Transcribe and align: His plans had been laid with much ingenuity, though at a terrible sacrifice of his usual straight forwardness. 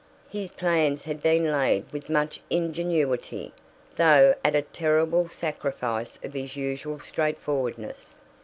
His 0.31 0.49
plans 0.49 1.03
had 1.03 1.21
been 1.21 1.51
laid 1.51 1.85
with 1.93 2.09
much 2.09 2.39
ingenuity, 2.49 3.53
though 3.97 4.33
at 4.43 4.55
a 4.55 4.63
terrible 4.63 5.27
sacrifice 5.27 6.17
of 6.23 6.33
his 6.33 6.55
usual 6.55 6.99
straight 6.99 7.37
forwardness. 7.37 8.19